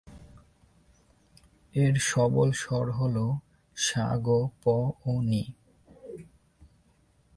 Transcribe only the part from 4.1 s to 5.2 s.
গ, প ও